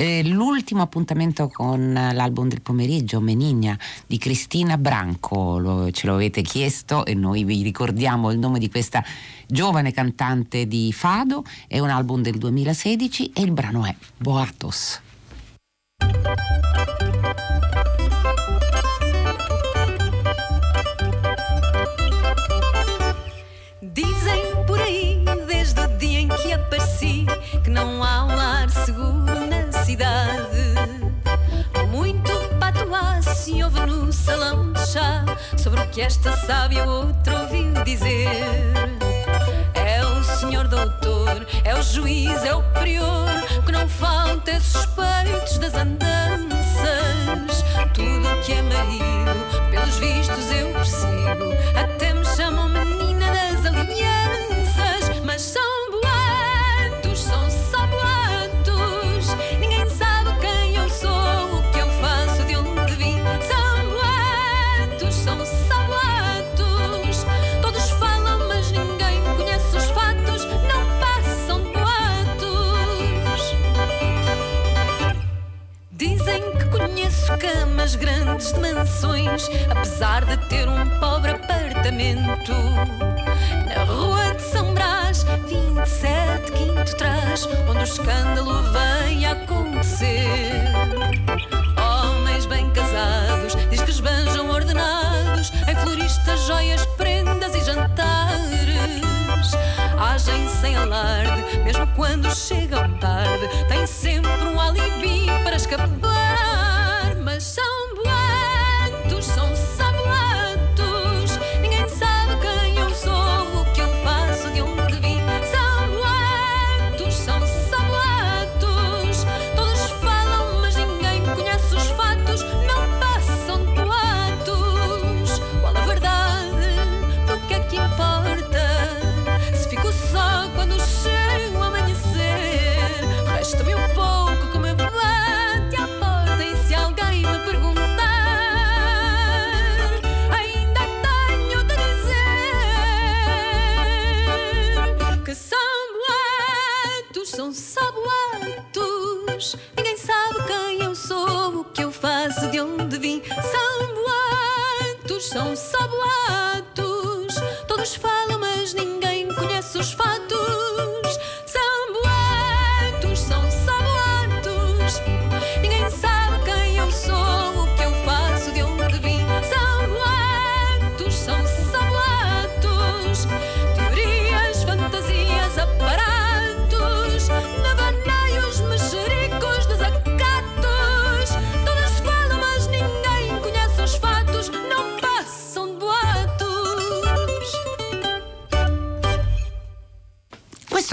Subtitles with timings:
[0.00, 6.40] Eh, l'ultimo appuntamento con l'album del pomeriggio, Menigna, di Cristina Branco, lo, ce lo avete
[6.40, 9.02] chiesto e noi vi ricordiamo il nome di questa
[9.48, 15.00] giovane cantante di Fado, è un album del 2016 e il brano è Boatos.
[33.48, 35.24] Se ouve no salão de chá
[35.56, 38.28] sobre o que esta sábia outro ouviu dizer.
[39.74, 43.26] É o senhor doutor, é o juiz, é o prior,
[43.64, 47.64] que não falta suspeitos das andanças.
[47.94, 51.97] Tudo o que é marido, pelos vistos eu persigo,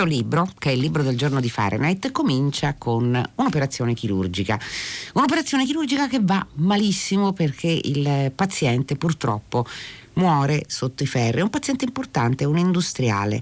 [0.05, 3.05] Questo libro, che è il libro del giorno di Fahrenheit, comincia con
[3.35, 4.59] un'operazione chirurgica.
[5.13, 9.65] Un'operazione chirurgica che va malissimo perché il paziente purtroppo
[10.13, 11.39] muore sotto i ferri.
[11.39, 13.41] È un paziente importante, un industriale.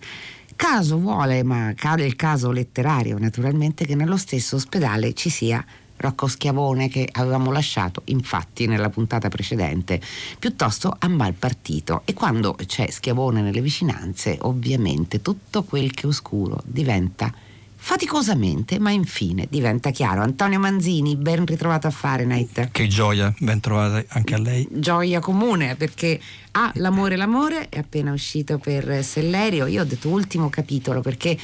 [0.56, 5.66] Caso vuole, ma cade il caso letterario naturalmente, che nello stesso ospedale ci sia
[5.98, 10.02] Rocco Schiavone che avevamo lasciato infatti nella puntata precedente
[10.40, 12.02] piuttosto a mal partito.
[12.06, 17.34] E quando c'è Schiavone nelle vicinanze ovviamente tutto quel che è oscuro diventa
[17.76, 20.22] faticosamente ma infine diventa chiaro.
[20.22, 24.66] Antonio Manzini ben ritrovato a Fahrenheit Che gioia, ben trovata anche a lei.
[24.72, 26.18] gioia comune perché
[26.52, 29.66] ah, l'amore l'amore è appena uscito per Sellerio.
[29.68, 31.38] Io ho detto ultimo capitolo perché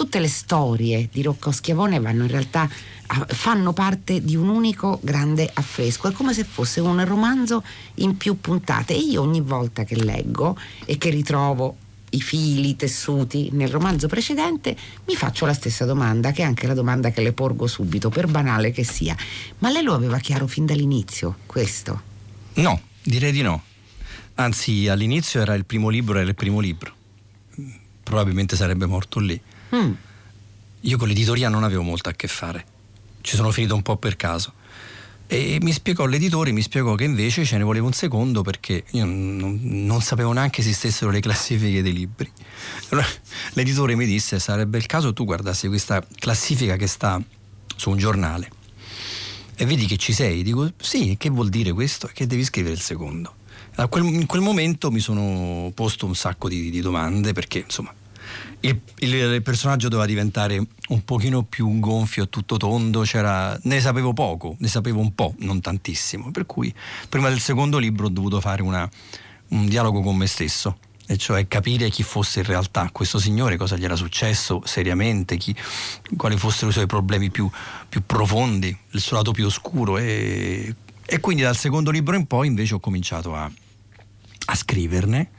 [0.00, 2.66] tutte le storie di Rocco Schiavone vanno in realtà
[3.26, 7.62] fanno parte di un unico grande affresco è come se fosse un romanzo
[7.96, 10.56] in più puntate e io ogni volta che leggo
[10.86, 11.76] e che ritrovo
[12.12, 14.74] i fili, tessuti nel romanzo precedente,
[15.06, 18.26] mi faccio la stessa domanda, che è anche la domanda che le porgo subito, per
[18.26, 19.14] banale che sia.
[19.58, 22.00] Ma lei lo aveva chiaro fin dall'inizio, questo?
[22.54, 23.62] No, direi di no.
[24.36, 26.92] Anzi, all'inizio era il primo libro, era il primo libro.
[28.02, 29.40] Probabilmente sarebbe morto lì.
[29.74, 29.92] Mm.
[30.80, 32.64] Io con l'editoria non avevo molto a che fare.
[33.20, 34.54] Ci sono finito un po' per caso.
[35.26, 39.04] E mi spiegò l'editore, mi spiegò che invece ce ne voleva un secondo perché io
[39.04, 42.28] non, non sapevo neanche esistessero le classifiche dei libri.
[42.88, 43.06] Allora
[43.54, 47.22] l'editore mi disse sarebbe il caso tu guardassi questa classifica che sta
[47.76, 48.50] su un giornale
[49.54, 50.42] e vedi che ci sei.
[50.42, 52.10] Dico sì, che vuol dire questo?
[52.12, 53.34] Che devi scrivere il secondo.
[53.88, 57.94] Quel- in quel momento mi sono posto un sacco di, di domande perché insomma
[58.60, 63.04] il, il, il, personaggio doveva diventare un pochino più gonfio, tutto tondo,
[63.62, 66.72] ne sapevo poco, ne sapevo un po', non tantissimo, per cui
[67.08, 68.88] prima del secondo libro ho dovuto fare una,
[69.48, 70.76] un dialogo con me stesso
[71.10, 75.52] e cioè capire chi fosse in realtà questo signore, cosa gli era successo seriamente, chi,
[76.16, 77.50] quali fossero i suoi problemi più,
[77.88, 80.72] più, profondi, il suo lato più oscuro e,
[81.04, 83.50] e, quindi dal secondo libro in poi invece ho cominciato a,
[84.44, 85.30] a scriverne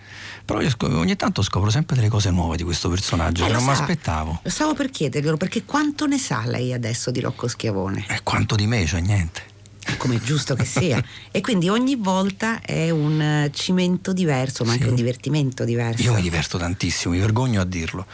[0.46, 3.72] però ogni tanto scopro sempre delle cose nuove di questo personaggio eh, che non mi
[3.72, 4.40] aspettavo.
[4.44, 8.06] Lo stavo per chiederglielo perché quanto ne sa lei adesso di Rocco Schiavone?
[8.08, 9.50] E quanto di me, cioè niente
[9.98, 11.04] come è giusto che sia.
[11.32, 14.78] e quindi ogni volta è un eh, cimento diverso, ma sì.
[14.78, 16.02] anche un divertimento diverso.
[16.04, 18.06] Io mi diverto tantissimo, mi vergogno a dirlo.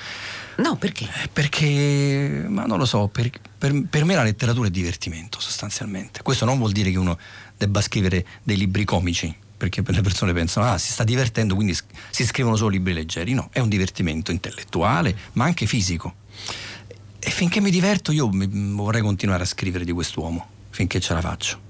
[0.57, 1.03] No, perché?
[1.03, 6.21] Eh, perché, ma non lo so, per, per, per, me la letteratura è divertimento sostanzialmente.
[6.23, 7.17] Questo non vuol dire che uno
[7.55, 11.75] debba scrivere dei libri comici, perché le persone pensano, ah, si sta divertendo, quindi
[12.09, 13.33] si scrivono solo libri leggeri.
[13.33, 16.13] No, è un divertimento intellettuale, ma anche fisico.
[17.19, 21.65] E finché mi diverto io vorrei continuare a scrivere di quest'uomo, finché ce la faccio.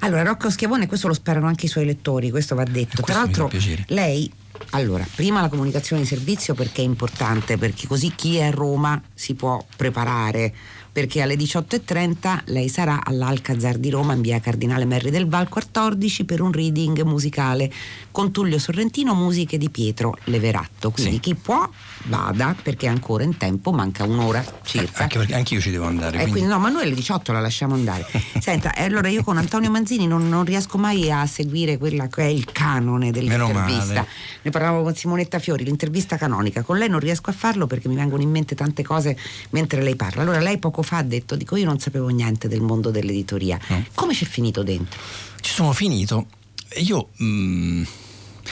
[0.00, 3.02] Allora, Rocco Schiavone, questo lo sperano anche i suoi lettori, questo va detto.
[3.02, 3.50] Tra l'altro,
[3.88, 4.30] lei
[4.70, 9.00] allora, prima la comunicazione di servizio perché è importante, perché così chi è a Roma
[9.14, 10.54] si può preparare
[10.96, 16.24] perché alle 18.30 lei sarà all'Alcazar di Roma in via Cardinale Merri del Val 14
[16.24, 17.70] per un reading musicale
[18.10, 20.90] con Tullio Sorrentino, musiche di Pietro Leveratto.
[20.90, 21.20] Quindi sì.
[21.20, 21.68] chi può
[22.04, 25.00] vada perché ancora in tempo, manca un'ora circa.
[25.00, 26.16] Eh, anche perché anche io ci devo andare.
[26.16, 26.30] Eh, quindi...
[26.30, 28.06] quindi no, ma noi alle 18 la lasciamo andare.
[28.40, 32.28] Senta, allora io con Antonio Manzini non, non, riesco mai a seguire quella che è
[32.28, 34.06] il canone dell'intervista.
[34.40, 36.62] Ne parlavo con Simonetta Fiori, l'intervista canonica.
[36.62, 39.14] Con lei non riesco a farlo perché mi vengono in mente tante cose
[39.50, 40.22] mentre lei parla.
[40.22, 43.58] Allora lei poco fa ha detto, dico io non sapevo niente del mondo dell'editoria.
[43.72, 43.80] Mm.
[43.92, 45.00] Come ci è finito dentro?
[45.40, 46.28] Ci sono finito.
[46.76, 47.82] Io mm,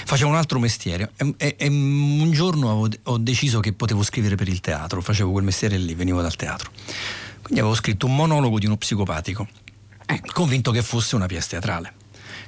[0.04, 4.48] facevo un altro mestiere e, e, un giorno ho, ho, deciso che potevo scrivere per
[4.48, 6.70] il teatro, facevo quel mestiere lì, venivo dal teatro.
[7.40, 9.46] Quindi avevo scritto un monologo di uno psicopatico,
[10.04, 10.32] ecco.
[10.32, 11.94] convinto che fosse una pièce teatrale.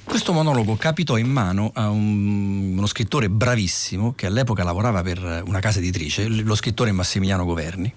[0.03, 5.61] Questo monologo capitò in mano a un, uno scrittore bravissimo che all'epoca lavorava per una
[5.61, 7.93] casa editrice, lo scrittore Massimiliano Governi,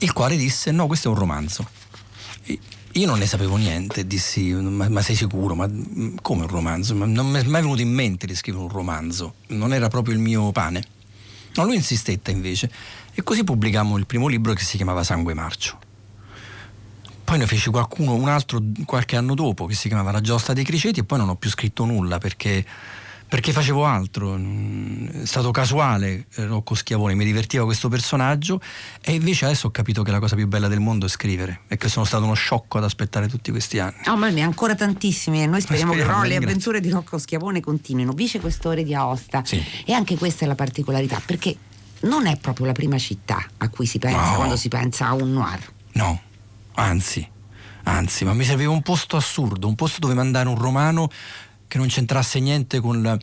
[0.00, 1.68] il quale disse no, questo è un romanzo.
[2.94, 5.54] Io non ne sapevo niente, dissi ma, ma sei sicuro?
[5.54, 6.94] Ma mm, come un romanzo?
[6.94, 10.14] Ma non mi è mai venuto in mente di scrivere un romanzo, non era proprio
[10.14, 10.82] il mio pane.
[11.54, 12.70] No, lui insistette invece
[13.14, 15.78] e così pubblicammo il primo libro che si chiamava Sangue Marcio.
[17.22, 20.64] Poi ne feci qualcuno, un altro qualche anno dopo che si chiamava La giostra dei
[20.64, 22.64] criceti e poi non ho più scritto nulla perché
[23.30, 28.60] perché facevo altro, è stato casuale Rocco Schiavone, mi divertiva questo personaggio
[29.00, 31.76] e invece adesso ho capito che la cosa più bella del mondo è scrivere e
[31.76, 33.98] che sono stato uno sciocco ad aspettare tutti questi anni.
[34.06, 37.18] Oh, ma ne ancora tantissimi e noi speriamo, speriamo che no, le avventure di Rocco
[37.18, 38.10] Schiavone continuino.
[38.10, 39.64] Vice questore di Aosta sì.
[39.84, 41.56] e anche questa è la particolarità perché
[42.00, 44.34] non è proprio la prima città a cui si pensa no.
[44.34, 45.72] quando si pensa a un noir.
[45.92, 46.20] No,
[46.74, 47.24] anzi,
[47.84, 51.08] anzi, ma mi serviva un posto assurdo, un posto dove mandare un romano
[51.70, 53.16] che non c'entrasse niente con la,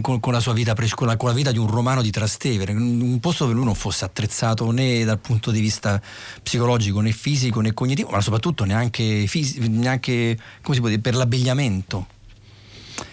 [0.00, 2.72] con, con, la sua vita, con la, con la, vita di un romano di Trastevere,
[2.72, 6.00] un posto dove lui non fosse attrezzato né dal punto di vista
[6.40, 11.16] psicologico né fisico né cognitivo, ma soprattutto neanche, fisico, neanche come si può dire, per
[11.16, 12.06] l'abbigliamento.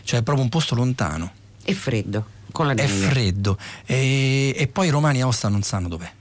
[0.04, 1.32] Cioè è proprio un posto lontano.
[1.64, 3.58] E freddo, con la È freddo.
[3.84, 6.12] E, e poi i romani a Osta non sanno dov'è.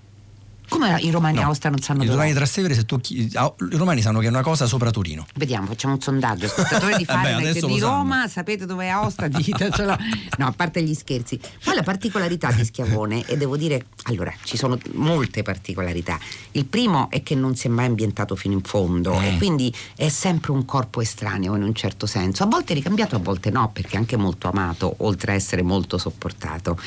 [0.68, 1.44] Come i romani no.
[1.46, 3.22] Aosta non sanno I romani Trastevere, se tu chi...
[3.22, 5.26] i romani sanno che è una cosa sopra Torino.
[5.34, 6.46] Vediamo, facciamo un sondaggio.
[6.56, 8.28] Ascoltatori di Fahrenheit di Roma, sanno.
[8.28, 9.28] sapete dove è Aosta?
[9.28, 9.96] Ditecelo.
[10.38, 11.38] No, a parte gli scherzi.
[11.62, 16.18] Poi la particolarità di Schiavone, e devo dire, allora, ci sono molte particolarità.
[16.52, 19.22] Il primo è che non si è mai ambientato fino in fondo mm.
[19.22, 22.42] e quindi è sempre un corpo estraneo in un certo senso.
[22.42, 25.98] A volte ricambiato, a volte no, perché è anche molto amato, oltre a essere molto
[25.98, 26.78] sopportato.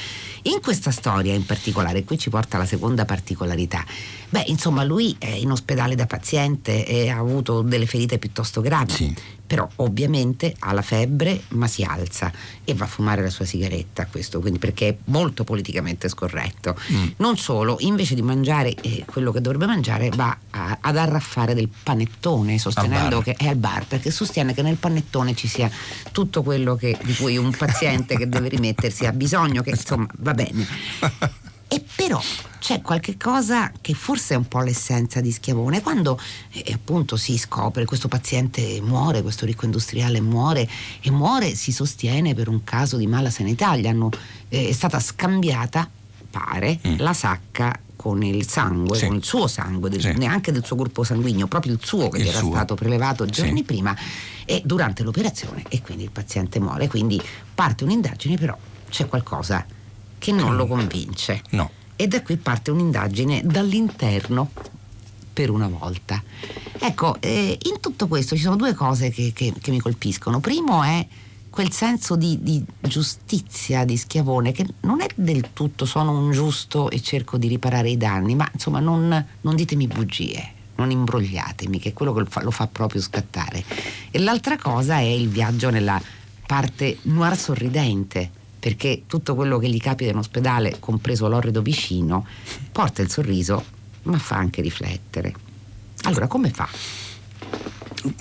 [0.44, 3.69] In questa storia in particolare, qui ci porta la seconda particolarità.
[4.30, 8.92] Beh, insomma, lui è in ospedale da paziente e ha avuto delle ferite piuttosto gravi.
[8.92, 9.16] Sì.
[9.50, 12.32] Però ovviamente ha la febbre, ma si alza
[12.64, 16.78] e va a fumare la sua sigaretta, questo quindi perché è molto politicamente scorretto.
[16.92, 17.08] Mm.
[17.18, 21.68] Non solo, invece di mangiare eh, quello che dovrebbe mangiare, va a, ad arraffare del
[21.68, 25.72] panettone, sostenendo che è al bar, perché sostiene che nel panettone ci sia
[26.12, 30.34] tutto quello che, di cui un paziente che deve rimettersi ha bisogno, che insomma va
[30.36, 30.68] bene.
[31.72, 32.20] E però
[32.58, 35.84] c'è qualche cosa che forse è un po' l'essenza di Schiavone.
[35.84, 36.20] Quando
[36.52, 40.68] eh, appunto si scopre questo paziente muore, questo ricco industriale muore
[41.00, 43.78] e muore, si sostiene per un caso di mala sanità.
[43.78, 44.10] Gli hanno,
[44.50, 45.88] eh, è stata scambiata,
[46.32, 46.96] pare, mm.
[46.98, 49.06] la sacca con il sangue, sì.
[49.06, 50.14] con il suo sangue, del, sì.
[50.14, 52.50] neanche del suo gruppo sanguigno, proprio il suo che il gli era suo.
[52.52, 53.64] stato prelevato giorni sì.
[53.64, 53.96] prima
[54.46, 56.88] e durante l'operazione e quindi il paziente muore.
[56.88, 57.22] Quindi
[57.54, 58.58] parte un'indagine, però
[58.90, 59.64] c'è qualcosa
[60.20, 61.42] che non lo convince.
[61.50, 61.72] No.
[62.02, 64.52] e da qui parte un'indagine dall'interno
[65.34, 66.24] per una volta.
[66.80, 70.40] Ecco, eh, in tutto questo ci sono due cose che, che, che mi colpiscono.
[70.40, 71.06] Primo è
[71.50, 76.90] quel senso di, di, giustizia di Schiavone che non è del tutto sono un giusto
[76.90, 81.90] e cerco di riparare i danni, ma insomma non, non ditemi bugie, non imbrogliatemi, che
[81.90, 83.62] è quello che lo fa, lo fa, proprio scattare.
[84.10, 86.02] E l'altra cosa è il viaggio nella
[86.46, 92.26] parte noir sorridente, perché tutto quello che gli capita in ospedale, compreso l'orrido vicino,
[92.72, 93.64] porta il sorriso,
[94.04, 95.34] ma fa anche riflettere.
[96.04, 96.68] Allora, come fa?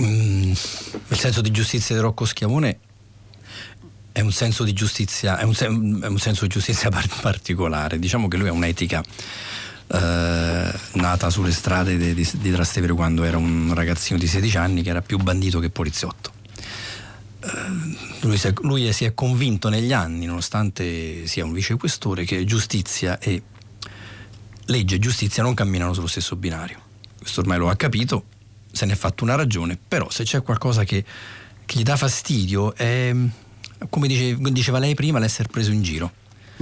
[0.01, 2.79] Mm, il senso di giustizia di Rocco Schiavone
[4.13, 5.55] è un senso di giustizia, è un,
[6.03, 6.91] è un senso di giustizia
[7.21, 7.99] particolare.
[7.99, 9.03] Diciamo che lui ha un'etica
[9.91, 14.83] eh, nata sulle strade di, di, di, Trastevere quando era un ragazzino di 16 anni
[14.83, 16.33] che era più bandito che poliziotto.
[18.21, 23.19] Lui, si è, lui si è convinto negli anni, nonostante sia un vicequestore, che giustizia
[23.19, 23.43] e
[24.67, 26.81] legge e giustizia non camminano sullo stesso binario.
[27.19, 28.25] Questo ormai lo ha capito,
[28.73, 31.05] se ne è fatto una ragione, però se c'è qualcosa che,
[31.65, 33.15] che gli dà fastidio è
[33.89, 36.13] come dice, diceva lei prima, l'essere preso in giro.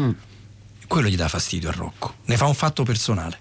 [0.01, 0.11] Mm.
[0.87, 3.39] Quello gli dà fastidio a Rocco, ne fa un fatto personale.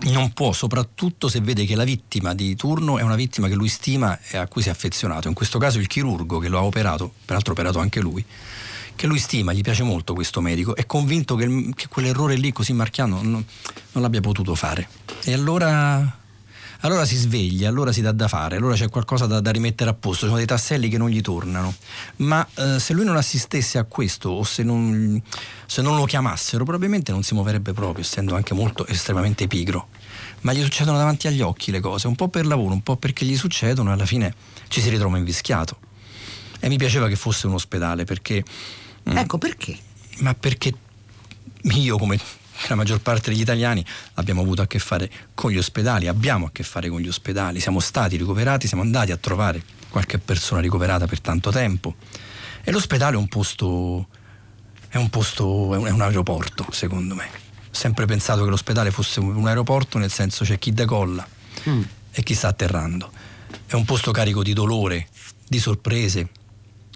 [0.00, 3.68] Non può, soprattutto se vede che la vittima di turno è una vittima che lui
[3.68, 5.28] stima e a cui si è affezionato.
[5.28, 8.24] In questo caso il chirurgo che lo ha operato, peraltro operato anche lui,
[8.94, 12.72] che lui stima, gli piace molto questo medico, è convinto che, che quell'errore lì così
[12.72, 13.44] marchiano non,
[13.92, 14.88] non l'abbia potuto fare.
[15.24, 16.17] E allora
[16.80, 19.94] allora si sveglia, allora si dà da fare, allora c'è qualcosa da, da rimettere a
[19.94, 21.74] posto, ci sono dei tasselli che non gli tornano.
[22.16, 25.20] Ma eh, se lui non assistesse a questo o se non,
[25.66, 29.88] se non lo chiamassero, probabilmente non si muoverebbe proprio, essendo anche molto estremamente pigro.
[30.42, 33.24] Ma gli succedono davanti agli occhi le cose, un po' per lavoro, un po' perché
[33.24, 34.32] gli succedono e alla fine
[34.68, 35.78] ci si ritrova invischiato.
[36.60, 38.44] E mi piaceva che fosse un ospedale perché...
[39.10, 39.76] Mm, ecco perché?
[40.18, 40.72] Ma perché
[41.62, 42.18] io come
[42.66, 43.84] la maggior parte degli italiani
[44.14, 47.60] abbiamo avuto a che fare con gli ospedali, abbiamo a che fare con gli ospedali,
[47.60, 51.94] siamo stati ricoverati, siamo andati a trovare qualche persona ricoverata per tanto tempo
[52.68, 54.08] e l'ospedale è un posto,
[54.88, 57.24] è un, posto, è un aeroporto secondo me.
[57.24, 61.26] Ho sempre pensato che l'ospedale fosse un aeroporto nel senso c'è chi decolla
[61.68, 61.82] mm.
[62.10, 63.10] e chi sta atterrando.
[63.66, 65.08] È un posto carico di dolore,
[65.46, 66.28] di sorprese,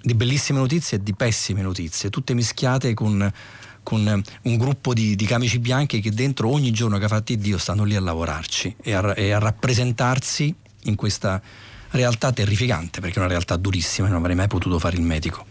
[0.02, 3.32] di bellissime notizie e di pessime notizie, tutte mischiate con
[3.82, 7.58] con un gruppo di, di, camici bianchi che dentro ogni giorno che ha fatti Dio
[7.58, 11.40] stanno lì a lavorarci e a, e a rappresentarsi in questa
[11.90, 15.44] realtà terrificante, perché è una realtà durissima e non avrei mai potuto fare il medico.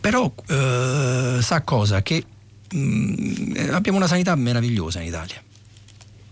[0.00, 2.02] Però eh, sa cosa?
[2.02, 2.24] Che
[2.72, 5.42] mh, mm, abbiamo una sanità meravigliosa in Italia.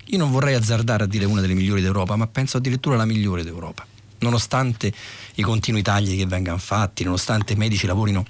[0.06, 3.44] Io non vorrei azzardare a dire una delle migliori d'Europa, ma penso addirittura la migliore
[3.44, 3.86] d'Europa.
[4.18, 4.92] Nonostante
[5.36, 8.24] i continui tagli che vengano fatti, nonostante i medici lavorino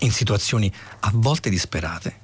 [0.00, 2.22] in situazioni a volte disperate.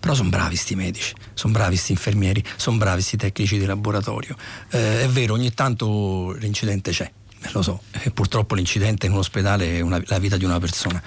[0.00, 4.34] Però sono bravi sti medici, sono bravi sti infermieri, sono bravi sti tecnici di laboratorio.
[4.70, 7.10] Eh, è vero, ogni tanto l'incidente c'è,
[7.52, 11.02] lo so, e purtroppo l'incidente in un ospedale è una, la vita di una persona.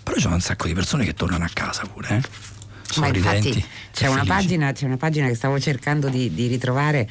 [0.00, 2.54] Però c'è un sacco di persone che tornano a casa pure, eh?
[3.00, 7.08] Ma infatti c'è una, pagina, c'è una, pagina, che stavo cercando di, di ritrovare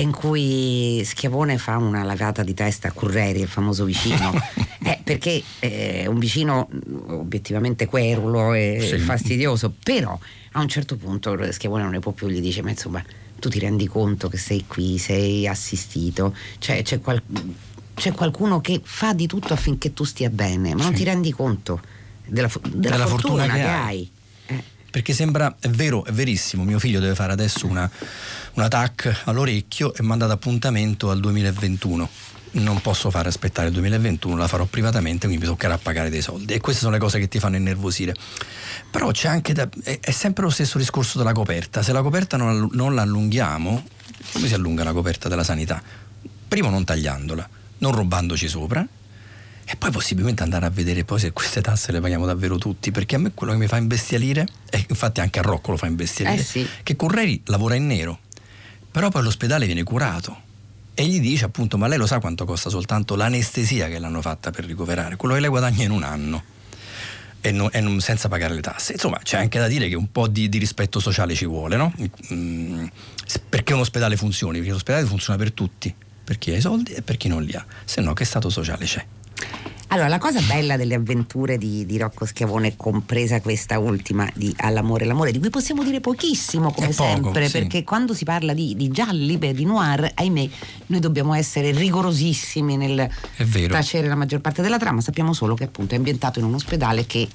[0.00, 4.32] in cui Schiavone fa una lavata di testa a Curreri, il famoso vicino,
[4.82, 6.68] eh, perché è un vicino
[7.08, 8.98] obiettivamente querulo e sì.
[8.98, 10.18] fastidioso, però
[10.52, 13.02] a un certo punto Schiavone non ne può più, gli dice ma insomma
[13.38, 17.22] tu ti rendi conto che sei qui, sei assistito, cioè c'è, qual-
[17.94, 21.80] c'è qualcuno che fa di tutto affinché tu stia bene, ma non ti rendi conto
[22.24, 23.66] della, della, della fortuna, fortuna, che, hai.
[23.66, 24.10] hai.
[24.46, 24.62] Eh.
[24.92, 27.90] Perché sembra, è vero, è verissimo, mio figlio deve fare adesso una
[28.54, 33.72] una TAC all'orecchio e mi ha dato appuntamento al 2021 non posso fare aspettare il
[33.72, 36.52] 2021, la farò privatamente, quindi mi toccherà pagare dei soldi.
[36.52, 38.14] E queste sono le cose che ti fanno innervosire.
[38.90, 41.82] Però c'è anche da, è, è, sempre lo stesso discorso della coperta.
[41.82, 43.82] Se la coperta non, non, la allunghiamo,
[44.34, 45.82] come si allunga la coperta della sanità?
[46.46, 48.86] Primo non tagliandola, non rubandoci sopra.
[49.64, 53.16] E poi possibilmente andare a vedere poi se queste tasse le paghiamo davvero tutti, perché
[53.16, 56.40] a me quello che mi fa imbestialire, e infatti anche a Rocco lo fa imbestialire,
[56.40, 56.68] eh sì.
[56.82, 58.18] che Correri lavora in nero
[58.92, 60.50] però poi l'ospedale viene curato
[60.92, 64.50] e gli dice appunto ma lei lo sa quanto costa soltanto l'anestesia che l'hanno fatta
[64.50, 66.44] per ricoverare, quello che lei guadagna in un anno
[67.40, 68.92] e, no, e non, senza pagare le tasse.
[68.92, 71.94] Insomma c'è anche da dire che un po' di, di rispetto sociale ci vuole, no?
[72.32, 72.84] Mm,
[73.48, 75.92] perché un ospedale funzioni, perché l'ospedale funziona per tutti,
[76.22, 78.50] per chi ha i soldi e per chi non li ha, se no che stato
[78.50, 79.04] sociale c'è?
[79.92, 85.04] Allora, la cosa bella delle avventure di, di Rocco Schiavone, compresa questa ultima di All'amore
[85.04, 87.58] e l'amore, di cui possiamo dire pochissimo come poco, sempre, sì.
[87.58, 90.48] perché quando si parla di, di gialli, beh, di noir, ahimè,
[90.86, 93.06] noi dobbiamo essere rigorosissimi nel
[93.68, 95.02] tacere la maggior parte della trama.
[95.02, 97.28] Sappiamo solo che appunto è ambientato in un ospedale che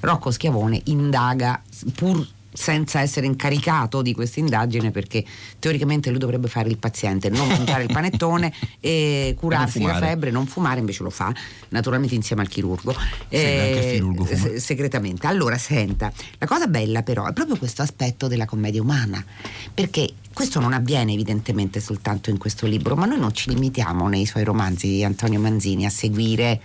[0.00, 1.62] Rocco Schiavone indaga
[1.94, 5.24] pur senza essere incaricato di questa indagine perché
[5.58, 10.46] teoricamente lui dovrebbe fare il paziente, non mangiare il panettone e curarsi la febbre, non
[10.46, 11.32] fumare, invece lo fa
[11.68, 12.94] naturalmente insieme al chirurgo,
[13.28, 14.26] eh, chirurgo
[14.58, 15.26] segretamente.
[15.26, 19.24] Allora, senta, la cosa bella però è proprio questo aspetto della commedia umana,
[19.72, 24.26] perché questo non avviene evidentemente soltanto in questo libro, ma noi non ci limitiamo nei
[24.26, 26.60] suoi romanzi di Antonio Manzini a seguire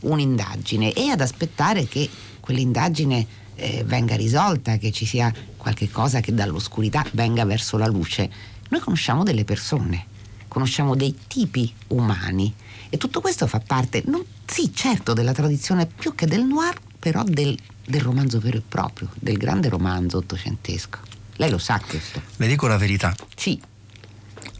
[0.00, 2.08] un'indagine e ad aspettare che
[2.40, 8.30] quell'indagine eh, venga risolta, che ci sia qualche cosa che dall'oscurità venga verso la luce.
[8.68, 10.06] Noi conosciamo delle persone,
[10.48, 12.52] conosciamo dei tipi umani
[12.88, 17.22] e tutto questo fa parte, non, sì certo, della tradizione più che del noir, però
[17.24, 20.98] del, del romanzo vero e proprio, del grande romanzo ottocentesco.
[21.36, 22.22] Lei lo sa questo.
[22.36, 23.14] Le dico la verità.
[23.34, 23.60] Sì.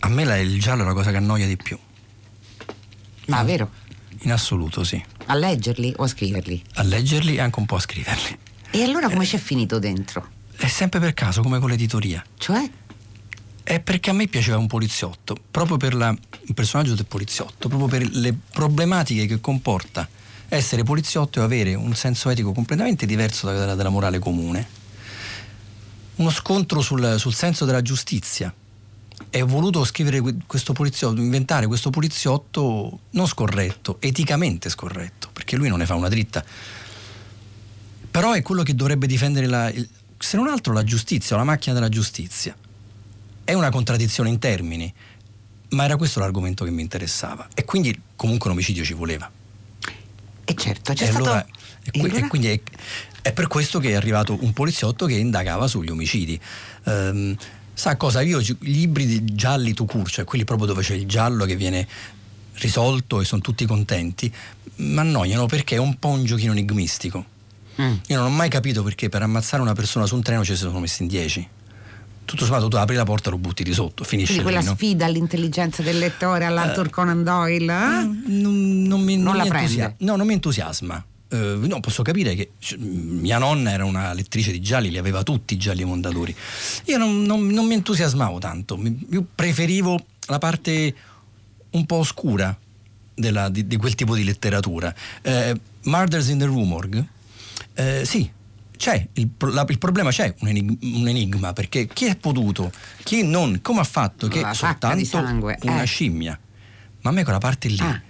[0.00, 1.78] A me la, il giallo è la cosa che annoia di più.
[3.26, 3.44] Ma no.
[3.44, 3.70] vero?
[4.22, 5.02] In assoluto, sì.
[5.26, 6.62] A leggerli o a scriverli?
[6.74, 8.38] A leggerli e anche un po' a scriverli.
[8.74, 10.28] E allora come eh, c'è finito dentro?
[10.56, 12.24] È sempre per caso, come con l'editoria.
[12.36, 12.68] Cioè?
[13.62, 16.12] È perché a me piaceva un poliziotto, proprio per la,
[16.46, 20.08] il personaggio del poliziotto, proprio per le problematiche che comporta
[20.48, 24.66] essere poliziotto e avere un senso etico completamente diverso dalla, dalla morale comune.
[26.16, 28.52] Uno scontro sul, sul senso della giustizia.
[29.30, 35.68] E ho voluto scrivere questo poliziotto, inventare questo poliziotto non scorretto, eticamente scorretto, perché lui
[35.68, 36.44] non ne fa una dritta
[38.14, 39.72] però è quello che dovrebbe difendere, la,
[40.18, 42.54] se non altro, la giustizia, la macchina della giustizia.
[43.42, 44.94] È una contraddizione in termini,
[45.70, 47.48] ma era questo l'argomento che mi interessava.
[47.56, 49.28] E quindi comunque un omicidio ci voleva.
[50.44, 51.24] E certo, c'è e stato...
[51.24, 51.46] Allora,
[51.82, 52.60] e, que- e, quindi è,
[53.20, 56.40] è, per questo che è arrivato un poliziotto che indagava sugli omicidi.
[56.84, 57.36] Um,
[57.72, 58.20] sa cosa?
[58.20, 61.56] Io i libri di gialli to cure, cioè quelli proprio dove c'è il giallo che
[61.56, 61.84] viene
[62.58, 64.32] risolto e sono tutti contenti,
[64.76, 67.32] mi annoiano perché è un po' un giochino enigmistico.
[67.80, 67.94] Mm.
[68.06, 70.60] Io non ho mai capito perché per ammazzare una persona su un treno ci si
[70.60, 71.48] sono messi in dieci.
[72.24, 74.74] Tutto sommato tu apri la porta e lo butti di sotto, finisce Quindi quella lì,
[74.74, 78.04] sfida all'intelligenza del lettore, all'Arthur uh, Conan Doyle, eh?
[78.04, 79.94] Mm, non, non, mi, non, non la entusiasma.
[79.98, 81.04] No, non mi entusiasma.
[81.28, 85.52] Uh, no, posso capire che mia nonna era una lettrice di gialli, li aveva tutti
[85.52, 86.34] i gialli mondadori.
[86.84, 90.94] Io non, non, non mi entusiasmavo tanto, io preferivo la parte
[91.70, 92.56] un po' oscura
[93.14, 94.94] della, di, di, quel tipo di letteratura.
[95.22, 97.08] Uh, Murders in the Rue Morgue
[97.74, 98.30] eh, sì,
[98.76, 103.22] c'è, il, la, il, problema c'è un enigma, un enigma, perché chi è potuto, chi
[103.22, 105.86] non, come ha fatto che la soltanto sangue, una eh.
[105.86, 106.38] scimmia,
[107.02, 108.00] ma a me quella parte lì, ah.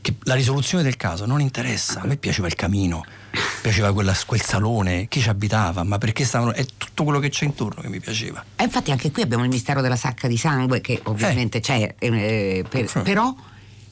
[0.00, 3.04] che la risoluzione del caso non interessa, a me piaceva il camino,
[3.62, 7.44] piaceva quella, quel salone, chi ci abitava, ma perché stavano, è tutto quello che c'è
[7.44, 8.44] intorno che mi piaceva.
[8.56, 11.60] E infatti anche qui abbiamo il mistero della sacca di sangue che ovviamente eh.
[11.60, 13.34] c'è, eh, per, però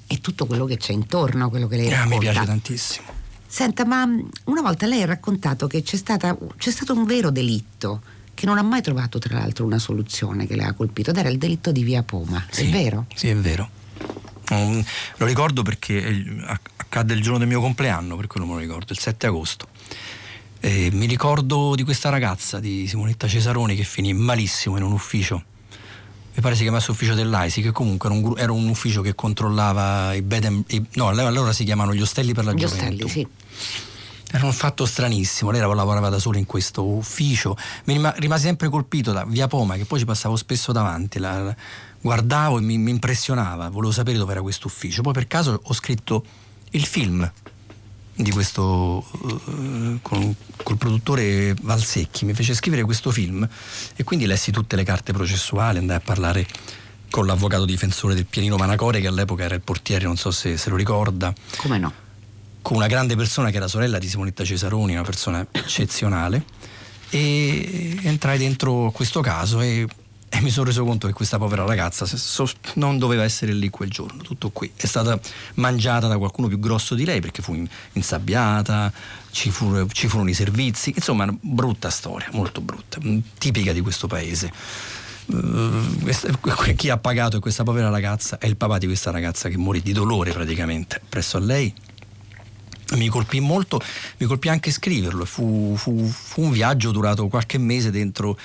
[0.06, 2.14] è tutto quello che c'è intorno, quello che lei racconta.
[2.14, 3.24] Eh, mi piace tantissimo.
[3.46, 4.04] Senta, ma
[4.44, 8.02] una volta lei ha raccontato che c'è, stata, c'è stato un vero delitto
[8.35, 11.30] che non ha mai trovato tra l'altro una soluzione che le ha colpito ed era
[11.30, 13.06] il delitto di Via Poma, sì, è vero?
[13.14, 13.70] Sì, è vero.
[14.50, 14.85] Um,
[15.16, 16.24] lo ricordo perché
[16.76, 19.68] accadde il giorno del mio compleanno, per quello me lo ricordo, il 7 agosto.
[20.61, 25.44] E mi ricordo di questa ragazza, di Simonetta Cesaroni, che finì malissimo in un ufficio
[26.37, 30.12] mi pare si chiamasse ufficio dell'AISI, che comunque era un, era un ufficio che controllava
[30.12, 33.05] i bed and, i, no, allora si chiamano gli ostelli per la gli gioventù.
[33.05, 33.27] Ostelli, sì.
[34.31, 39.12] Era un fatto stranissimo, lei lavorava da sola in questo ufficio, mi rimasi sempre colpito
[39.12, 41.55] da Via Poma, che poi ci passavo spesso davanti, la,
[42.03, 45.01] guardavo e mi, mi impressionava, volevo sapere dove era questo ufficio.
[45.01, 46.22] Poi per caso ho scritto
[46.72, 47.33] il film
[48.16, 53.46] di questo uh, con, col produttore Valsecchi mi fece scrivere questo film
[53.94, 56.46] e quindi lessi tutte le carte processuali andai a parlare
[57.11, 60.70] con l'avvocato difensore del pianino Manacore che all'epoca era il portiere non so se se
[60.70, 61.33] lo ricorda.
[61.57, 61.92] Come no?
[62.62, 66.44] Con una grande persona che era sorella di Simonetta Cesaroni una persona eccezionale.
[67.11, 69.87] E entrai dentro questo caso e
[70.37, 72.07] e mi sono reso conto che questa povera ragazza
[72.75, 74.70] non doveva essere lì quel giorno, tutto qui.
[74.77, 75.18] È stata
[75.55, 78.92] mangiata da qualcuno più grosso di lei perché fu insabbiata,
[79.31, 84.09] ci, fu, ci furono i servizi, insomma, brutta storia, molto brutta, mm, tipica di questo
[84.09, 84.53] paese.
[85.27, 86.05] Uh,
[86.77, 89.92] chi ha pagato questa povera ragazza è il papà di questa ragazza che morì di
[89.92, 91.75] dolore praticamente presso a lei
[92.92, 93.81] mi colpì molto,
[94.18, 98.38] mi colpì anche scriverlo, fu, fu, fu un viaggio durato qualche mese dentro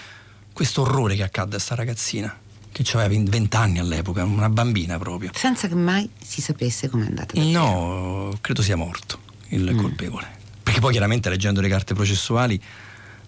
[0.62, 2.38] questo orrore che accadde a sta ragazzina
[2.72, 5.32] che aveva 20 anni all'epoca, una bambina proprio.
[5.34, 7.34] Senza che mai si sapesse com'è andata.
[7.42, 9.20] No, credo sia morto
[9.50, 9.78] il mm.
[9.80, 10.28] colpevole.
[10.62, 12.62] Perché poi chiaramente leggendo le carte processuali,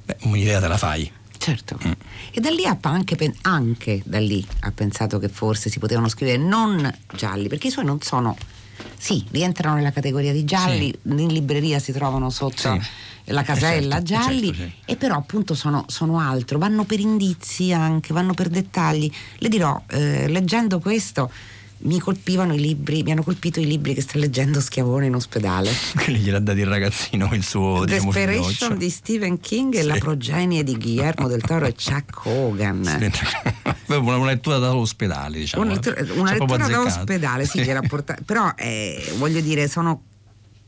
[0.05, 1.11] beh, un'idea te la fai.
[1.39, 1.79] Certo.
[1.83, 1.91] Mm.
[2.33, 6.37] E da lì ha anche, anche da lì ha pensato che forse si potevano scrivere
[6.37, 8.37] non gialli, perché i suoi non sono
[8.97, 11.09] sì, rientrano nella categoria di gialli, Sì.
[11.21, 12.79] in libreria si trovano sotto Sì.
[13.25, 14.71] la casella Eh, certo, gialli, certo, sì.
[14.85, 19.09] e però appunto sono, sono altro, vanno per indizi anche, vanno per dettagli.
[19.37, 21.31] Le dirò, eh, leggendo questo
[21.83, 25.71] mi colpivano i libri, mi hanno colpito i libri che sta leggendo Schiavone in ospedale.
[25.95, 29.87] Quelli gliel'ha dato il ragazzino il suo diciamo, Desperation di Stephen King e Sì.
[29.87, 33.11] la progenie di Guillermo del Toro e Chuck Hogan.
[33.87, 35.63] una, una lettura dall'ospedale, diciamo.
[35.63, 35.75] una eh.
[35.75, 36.99] lettura, una proprio lettura da azzeccato.
[36.99, 40.01] ospedale, sì, che portata- però eh, voglio dire, sono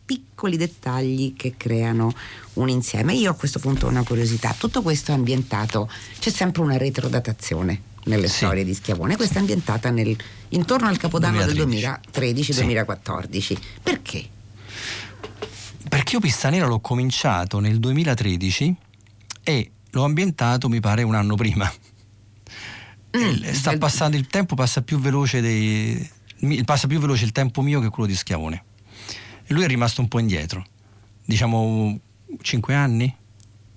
[0.05, 2.13] piccoli dettagli che creano
[2.53, 3.13] un insieme.
[3.15, 7.93] Io a questo punto ho una curiosità, tutto questo è ambientato, c'è sempre una retrodatazione
[8.05, 8.37] nelle Sì.
[8.37, 10.17] storie di Schiavone, questa è ambientata nel-
[10.49, 11.81] intorno al capodanno 2013.
[11.81, 13.57] del 2013-2014.
[13.83, 14.29] Perché?
[15.87, 18.75] Perché io Pista Nera l'ho cominciato nel 2013
[19.43, 21.71] e l'ho ambientato, mi pare, un anno prima.
[23.11, 26.09] Il- sta passando il tempo, passa più veloce dei,
[26.65, 28.63] passa più veloce il tempo mio che quello di Schiavone.
[29.45, 30.65] E lui è rimasto un po' indietro.
[31.23, 31.97] Diciamo
[32.41, 33.15] 5 anni?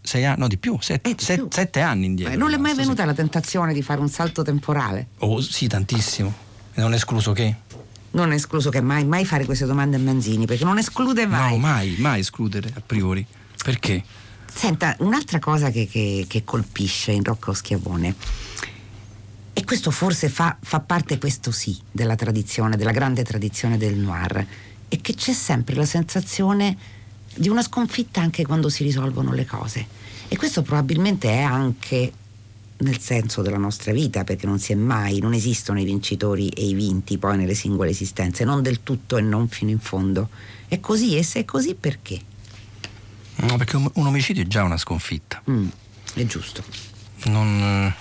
[0.08, 0.38] 6 anni?
[0.40, 1.48] No, di più, Eh, di più.
[1.50, 2.32] 7 anni indietro.
[2.32, 5.08] Eh, non le è mai venuta la tentazione di fare un salto temporale?
[5.18, 6.32] Oh, sì, tantissimo.
[6.74, 7.54] E non è escluso che.
[8.10, 11.50] Non è escluso che mai, mai fare queste domande a Manzini, perché non esclude mai.
[11.52, 13.24] No, mai, mai escludere a priori.
[13.62, 14.02] Perché?
[14.52, 18.14] Senta, un'altra cosa che, che- che colpisce in Rocco Schiavone,
[19.52, 24.46] e questo forse fa, fa parte, questo sì, della tradizione, della grande tradizione del noir,
[24.88, 26.76] è che c'è sempre la sensazione
[27.34, 29.86] di una sconfitta anche quando si risolvono le cose.
[30.28, 32.12] E questo probabilmente è anche
[32.78, 36.64] nel senso della nostra vita, perché non si è mai, non esistono i vincitori e
[36.64, 40.28] i vinti poi nelle singole esistenze, non del tutto e non fino in fondo.
[40.68, 42.20] È così e se è così perché?
[43.36, 45.42] No, perché un, un omicidio è già una sconfitta.
[45.50, 45.68] Mm,
[46.14, 46.62] è giusto.
[47.24, 47.94] Non, eh,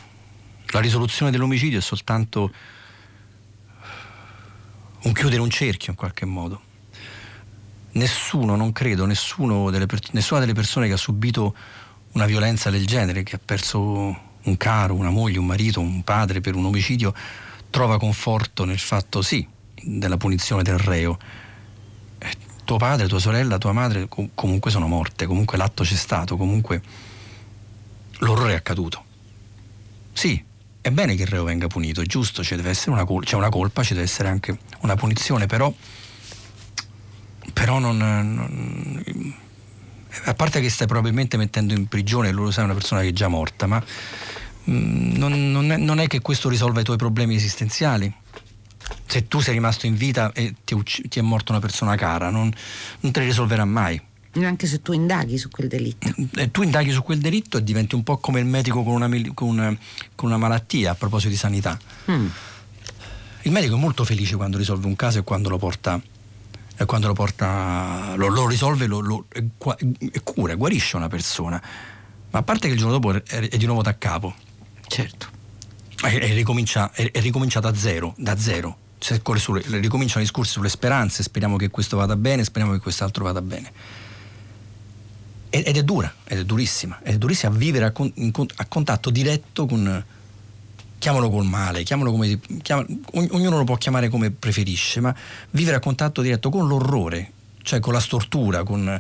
[0.67, 2.51] la risoluzione dell'omicidio è soltanto
[5.03, 6.61] un chiudere un cerchio in qualche modo.
[7.93, 11.55] Nessuno, non credo, nessuno delle nessuna delle persone che ha subito
[12.17, 13.81] una violenza del genere, che ha perso
[14.41, 17.13] un caro, una moglie, un marito, un padre per un omicidio,
[17.69, 19.47] trova conforto nel fatto sì
[19.83, 21.19] della punizione del reo.
[22.17, 22.33] Eh,
[22.65, 26.81] tuo padre, tua sorella, tua madre com- comunque sono morte, comunque l'atto c'è stato, comunque
[28.19, 29.03] l'orrore è accaduto.
[30.11, 30.43] Sì,
[30.81, 33.83] è bene che il reo venga punito, è giusto, essere una, col- c'è una colpa,
[33.83, 35.71] ci deve essere anche una punizione, però,
[37.53, 39.45] però non, non-
[40.25, 43.27] A parte che stai probabilmente mettendo in prigione, loro sai, una persona che è già
[43.27, 43.81] morta, ma
[44.69, 48.13] mm, non, non è, non è che questo risolva i tuoi problemi esistenziali.
[49.05, 52.29] Se tu sei rimasto in vita e ti ucc- ti è morta una persona cara,
[52.29, 52.51] non,
[53.01, 53.99] non te li risolverà mai.
[54.33, 56.13] Neanche se tu indaghi su quel delitto.
[56.35, 59.09] E tu indaghi su quel delitto e diventi un po' come il medico con una,
[59.33, 59.75] con una-
[60.15, 61.77] con una malattia a proposito di sanità.
[62.11, 62.27] Mm.
[63.43, 65.99] Il medico è molto felice quando risolve un caso e quando lo porta,
[66.79, 69.43] e quando lo, porta lo, lo risolve lo- lo- e,
[69.99, 71.61] e cura, guarisce una persona.
[72.29, 74.35] Ma a parte che il giorno dopo è, è di nuovo da capo
[74.87, 75.27] Certo.
[76.05, 78.77] e, e ricomincia, e, e ricomincia da zero, da zero.
[78.99, 83.23] Cioè, sulle- ricominciano i discorsi sulle speranze, speriamo che questo vada bene, speriamo che quest'altro
[83.23, 83.71] vada bene.
[85.49, 88.65] Ed ed è dura, ed è durissima, ed è durissima vivere a, con- in a
[88.65, 90.03] contatto diretto con,
[90.99, 95.15] chiamalo col male, chiamalo come, chiama- ogn- ognuno lo può chiamare come preferisce, ma
[95.51, 97.31] vivere a contatto diretto con l'orrore,
[97.61, 98.99] cioè con la stortura, con,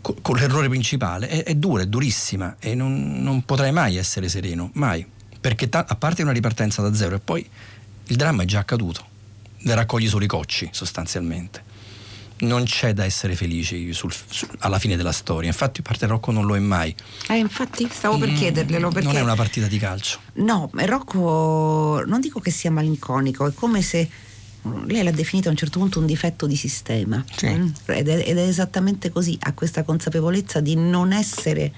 [0.00, 4.28] co- con l'errore principale, è, è dura, è durissima e non, non potrai mai essere
[4.28, 5.06] sereno, mai,
[5.40, 7.48] perché ta- a parte una ripartenza da zero e poi
[8.06, 9.04] il dramma è già accaduto,
[9.58, 11.67] ne raccogli solo i cocci sostanzialmente.
[12.40, 16.46] Non c'è da essere felici sul- su- alla fine della storia, infatti parte Rocco non
[16.46, 16.94] lo è mai.
[17.28, 20.20] Eh, infatti stavo per Mm, chiederglielo perché Non è una partita di calcio.
[20.34, 24.08] No, Rocco non dico che sia malinconico, è come se
[24.86, 27.24] lei l'ha definito a un certo punto un difetto di sistema.
[27.34, 27.48] Sì.
[27.48, 31.72] Mm, Ed, è, ed è esattamente così, ha questa consapevolezza di non essere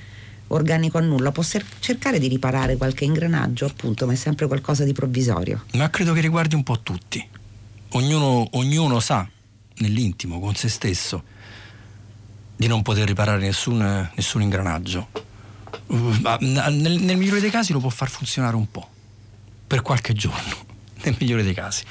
[0.49, 4.85] organico a nulla, può cer- cercare di riparare qualche ingranaggio, appunto, ma è sempre qualcosa
[4.85, 5.65] di provvisorio.
[5.75, 7.25] Ma credo che riguardi un po' tutti.
[7.93, 9.27] Ognuno, ognuno sa
[9.81, 11.23] nell'intimo, con se stesso,
[12.57, 15.09] di non poter riparare nessun, nessun ingranaggio.
[16.23, 18.89] Ma nel, nel migliore dei casi lo può far funzionare un po',
[19.67, 20.57] per qualche giorno,
[21.03, 21.83] nel migliore dei casi.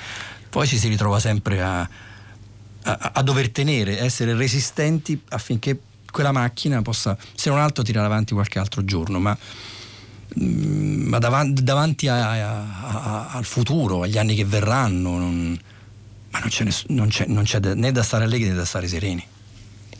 [0.50, 5.80] Poi ci si ritrova sempre a, a- a dover tenere, essere resistenti affinché
[6.12, 9.20] quella macchina possa, se non altro, tirare avanti qualche altro giorno.
[9.20, 9.38] Ma
[10.40, 15.60] Mm, ma davanti, davanti a- a- a- al futuro, agli anni che verranno, non,
[16.32, 18.88] ma non c'è, non c'è- non c'è da- né da stare allegri né da stare
[18.88, 19.26] sereni,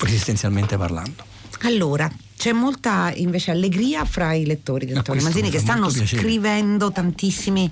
[0.06, 1.26] esistenzialmente parlando.
[1.64, 2.10] Allora,
[2.40, 7.70] C'è molta invece allegria fra i lettori di Antonio Manzini che stanno scrivendo tantissimi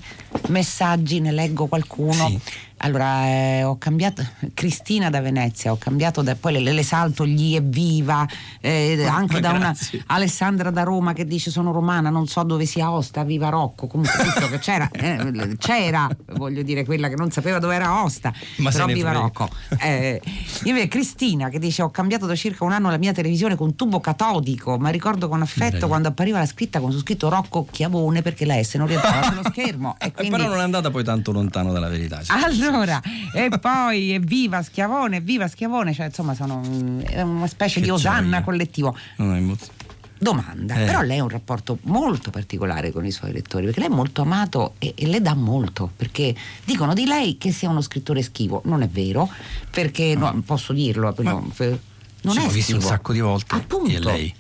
[0.50, 2.28] messaggi, ne leggo qualcuno.
[2.28, 2.40] Sì.
[2.82, 7.56] Allora, eh, ho cambiato Cristina da Venezia, ho cambiato da, poi le, le salto gli
[7.56, 8.28] evviva,
[8.62, 9.76] eh, anche da una.
[10.08, 14.24] Alessandra da Roma che dice sono romana, non so dove sia Osta, viva Rocco, comunque
[14.24, 18.70] visto che c'era, eh, c'era, voglio dire, quella che non sapeva dove era Osta, Ma
[18.70, 19.24] però viva frega.
[19.24, 19.50] Rocco.
[19.80, 20.22] Eh,
[20.66, 24.00] invece Cristina che dice ho cambiato da circa un anno la mia televisione con tubo
[24.00, 25.88] catodico, ma ricordo con affetto Prego.
[25.88, 29.44] quando appariva la scritta con su scritto Rocco Chiavone perché la S non rientrava sullo
[29.52, 29.96] schermo.
[30.00, 30.36] E quindi...
[30.36, 32.22] Però non è andata poi tanto lontano dalla verità.
[32.24, 32.32] sì.
[32.32, 33.02] Allora,
[33.34, 36.62] e poi evviva Schiavone, evviva Schiavone, cioè insomma sono
[37.06, 38.96] è una specie Che di osanna collettivo.
[39.18, 39.76] Non è emozio-
[40.20, 40.86] Domanda, Eh.
[40.86, 44.24] però lei ha un rapporto molto particolare con i suoi lettori, perché lei è molto
[44.24, 46.34] amato e, e le dà molto, perché
[46.66, 49.30] dicono di lei che sia uno scrittore schivo, non è vero,
[49.70, 51.80] perché no, posso dirlo, Ma no, per-
[52.22, 52.94] non ci è siamo visti un schivo.
[52.96, 53.92] sacco di volte, Appunto.
[53.92, 54.34] e lei.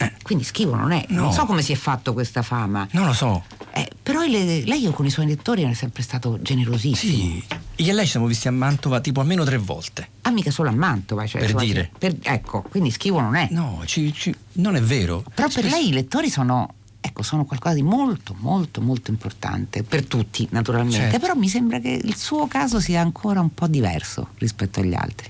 [0.00, 0.12] Eh.
[0.22, 1.22] Quindi schivo non è, No.
[1.22, 3.44] non so come si è fatto questa fama, Non lo so.
[3.72, 7.12] Eh, però le- lei con i suoi lettori è sempre stato generosissimo.
[7.12, 7.44] Sì.
[7.76, 10.08] Io e lei ci siamo visti a Mantova tipo almeno tre volte.
[10.22, 11.26] Ah, mica solo a Mantova.
[11.26, 11.90] Cioè, Per insomma, dire.
[11.98, 13.48] per- ecco, quindi schivo non è.
[13.50, 15.22] No, ci- ci- non è vero.
[15.34, 19.82] Però per Spesso- lei i lettori sono, ecco, sono qualcosa di molto, molto, molto importante.
[19.82, 20.96] Per tutti, naturalmente.
[20.98, 21.18] Certo.
[21.18, 25.28] Però mi sembra che il suo caso sia ancora un po' diverso rispetto agli altri.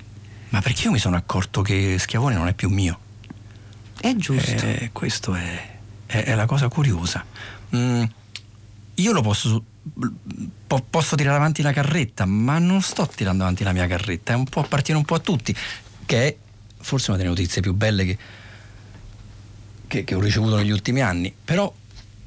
[0.51, 2.99] Ma perché io mi sono accorto che Schiavone non è più mio?
[4.01, 4.65] È giusto.
[4.67, 7.25] Eh, questo è, è- è la cosa curiosa.
[7.75, 8.03] Mm,
[8.95, 9.63] io lo posso,
[10.67, 14.37] po- posso tirare avanti la carretta, ma non sto tirando avanti la mia carretta, è
[14.37, 15.55] un po' appartiene un po' a tutti,
[16.07, 16.37] che è
[16.81, 18.19] forse una delle notizie più belle che,
[19.87, 21.35] che- che ho ricevuto negli ultimi anni.
[21.45, 21.73] Però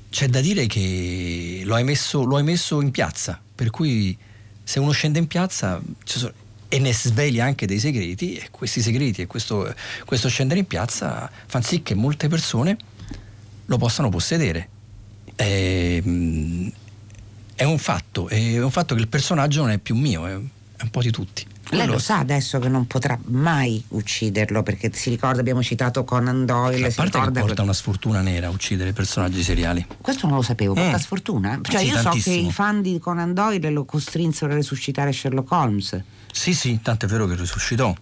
[0.09, 4.17] c'è da dire che lo hai messo, lo hai messo in piazza, per cui
[4.63, 6.33] se uno scende in piazza sono-
[6.73, 11.29] e ne sveglia anche dei segreti, e questi segreti e questo, questo scendere in piazza
[11.45, 12.77] fanno sì che molte persone
[13.65, 14.69] lo possano possedere.
[15.35, 16.67] È, mm,
[17.55, 20.89] è un fatto, è un fatto che il personaggio non è più mio, è un
[20.89, 21.45] po' di tutti.
[21.69, 26.45] Lei lo sa adesso che non potrà mai ucciderlo perché si ricorda, abbiamo citato Conan
[26.45, 29.85] Doyle, a parte che ricorda porta una sfortuna nera a uccidere personaggi seriali.
[30.01, 30.99] Questo non lo sapevo, porta Mm.
[30.99, 31.59] sfortuna.
[31.61, 32.47] Cioè, Sì, io so che tantissimo.
[32.49, 36.01] i fan di Conan Doyle lo costrinsero a resuscitare Sherlock Holmes.
[36.31, 37.93] Sì, sì, tanto è vero che risuscitò.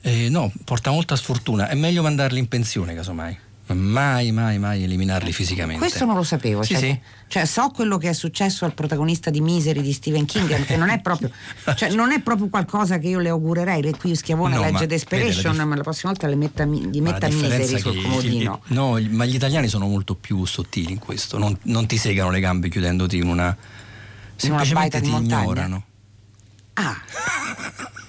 [0.00, 1.68] Eh, no, porta molta sfortuna.
[1.68, 3.36] È meglio mandarli in pensione, casomai.
[3.72, 5.78] Ma Mai, mai, mai eliminarli fisicamente.
[5.78, 6.62] Questo non lo sapevo.
[6.62, 7.00] Sì, cioè, sì.
[7.28, 10.90] cioè, so quello che è successo al protagonista di Misery di Stephen King, che non
[10.90, 11.30] è proprio,
[11.74, 13.82] cioè, non è proprio qualcosa che io le augurerei.
[13.82, 17.00] Lei Qui Schiavone No, legge Desperation, la dif- ma la prossima volta le metta, gli
[17.00, 18.60] metta Misery sul comodino.
[18.66, 21.38] No, gli- ma gli italiani sono molto più sottili in questo.
[21.38, 23.56] Non, non ti segano le gambe chiudendoti in una.
[24.36, 25.42] Semplicemente baita di ti montagna?
[25.42, 25.84] ignorano.
[26.74, 26.96] Ah.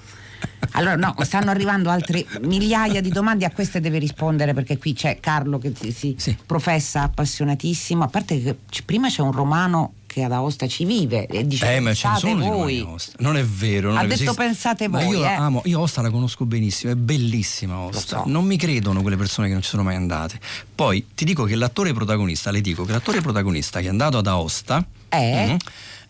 [0.73, 5.19] Allora, no, stanno arrivando altre migliaia di domande, a queste deve rispondere perché qui c'è
[5.19, 6.35] Carlo che si, Sì.
[6.45, 11.45] professa appassionatissimo, a parte che prima c'è un romano che ad Aosta ci vive e
[11.47, 12.87] dice Eh, ma ce ne sono voi.
[13.17, 13.89] Non è vero.
[13.89, 14.37] non Ha è detto così.
[14.37, 15.27] pensate Ma voi, io eh.
[15.27, 18.17] amo, io Aosta la conosco benissimo, è bellissima Aosta.
[18.19, 18.23] so.
[18.27, 20.39] Non mi credono quelle persone che non ci sono mai andate.
[20.75, 24.27] Poi ti dico che l'attore protagonista, le dico che l'attore protagonista che è andato ad
[24.27, 25.45] Aosta, Eh?
[25.47, 25.57] mhm,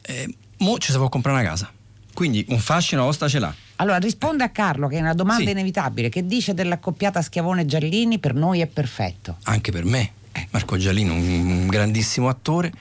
[0.01, 1.71] eh, mo ci si può comprare una casa.
[2.13, 3.55] Quindi un fascino Aosta ce l'ha.
[3.83, 5.51] Allora risponde a Carlo che è una domanda Sì.
[5.51, 9.37] inevitabile, che dice dell'accoppiata Schiavone-Giallini per noi è perfetto.
[9.43, 10.11] anche per me.
[10.31, 10.47] Eh.
[10.51, 12.71] Marco Giallini, un, grandissimo attore.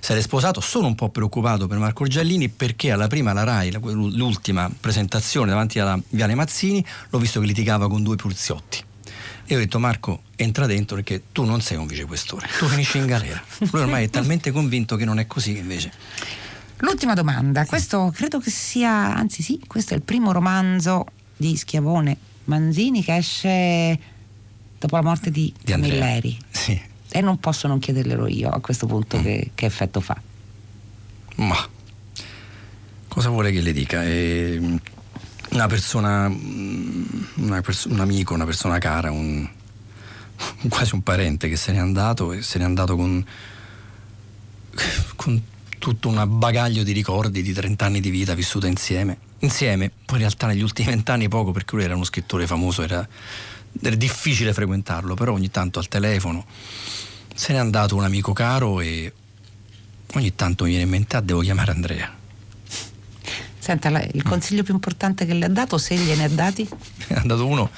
[0.00, 3.70] Si è sposato, sono un po' preoccupato per Marco Giallini perché alla prima la RAI,
[3.80, 8.82] l'ultima presentazione davanti alla Viale Mazzini, l'ho visto che litigava con due poliziotti.
[9.46, 13.06] E ho detto Marco, entra dentro perché tu non sei un vicequestore, tu finisci in
[13.06, 13.40] galera.
[13.70, 15.92] Lui ormai è talmente convinto che non è così che invece.
[16.80, 22.16] L'ultima domanda, questo credo che sia, anzi sì, questo è il primo romanzo di Schiavone
[22.44, 23.98] Manzini che esce
[24.78, 25.72] dopo la morte di, Di.
[25.72, 26.38] Camilleri.
[26.50, 26.80] Sì.
[27.12, 29.22] E non posso non chiederglielo io a questo punto Mm.
[29.22, 30.20] che, che effetto fa.
[31.36, 31.68] Ma
[33.08, 34.02] cosa vuole che le dica?
[34.02, 34.58] È
[35.50, 37.04] una persona, mm,
[37.36, 39.46] una pers- un amico, una persona cara, un,
[40.68, 43.24] quasi un parente che se n'è andato e se n'è andato con,
[45.16, 45.42] con
[45.80, 49.16] tutto un bagaglio di ricordi di 30 anni di vita vissuta insieme.
[49.38, 53.06] Insieme, poi in realtà negli ultimi vent'anni poco perché lui era uno scrittore famoso, era,
[53.82, 56.44] era difficile frequentarlo, però ogni tanto al telefono
[57.34, 59.10] se n'è andato un amico caro e
[60.12, 62.14] ogni tanto mi viene in mente, ah, devo chiamare Andrea.
[63.58, 66.68] Senta, il consiglio più importante che le ha dato, se gliene ha dati?
[67.08, 67.70] È andato uno,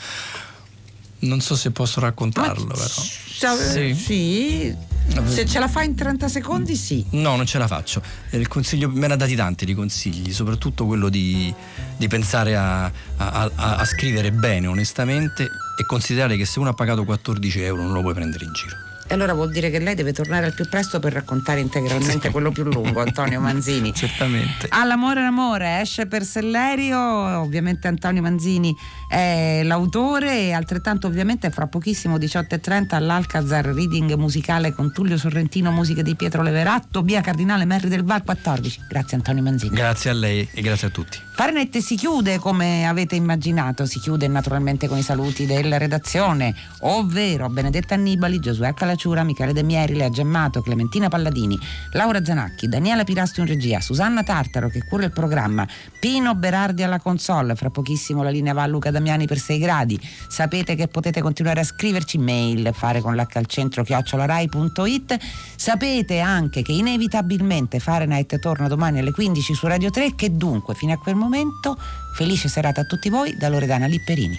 [1.21, 2.89] non so se posso raccontarlo, però.
[2.89, 3.95] Sì.
[3.95, 4.92] sì.
[5.25, 7.05] Se ce la fai in 30 secondi, sì.
[7.11, 8.03] No, non ce la faccio.
[8.31, 11.53] Il consiglio, me ne ha dati tanti di consigli, soprattutto quello di,
[11.97, 16.75] di pensare a, a, a, a, scrivere bene, onestamente e considerare che se uno ha
[16.75, 18.92] pagato 14 euro non lo puoi prendere in giro.
[19.07, 22.51] E allora vuol dire che lei deve tornare al più presto per raccontare integralmente quello
[22.51, 23.93] più lungo, Antonio Manzini.
[23.95, 24.69] Certamente.
[24.71, 28.75] All'amore l'amore esce per Sellerio, ovviamente Antonio Manzini
[29.09, 36.03] è l'autore e altrettanto ovviamente fra pochissimo 18.30 all'Alcazar Reading musicale con Tullio Sorrentino, musiche
[36.03, 38.87] di Pietro Leveratto, via Cardinale Merri del Val 14.
[38.89, 39.75] Grazie Antonio Manzini.
[39.77, 41.19] Grazie a lei e grazie a tutti.
[41.35, 47.49] Fahrenheit si chiude come avete immaginato, si chiude naturalmente con i saluti della redazione, ovvero
[47.49, 51.59] Benedetta Annibali, Giosuè Calacciura, Michele De Mieri, Lea Gemmato, Clementina Palladini,
[51.93, 55.67] Laura Zanacchi, Daniela Pirastio in regia, Susanna Tartaro che cura il programma,
[55.99, 59.99] Pino Berardi alla console, fra pochissimo la linea va a Luca Damiani per 6 gradi.
[60.29, 65.17] Sapete che potete continuare a scriverci mail, fare con l'H al centro chiocciolarai.it.
[65.57, 70.93] Sapete anche che inevitabilmente Fahrenheit torna domani alle 15 su Radio 3 che dunque fino
[70.93, 71.79] a quel momento
[72.15, 74.39] felice serata a tutti voi da Loredana Lipperini.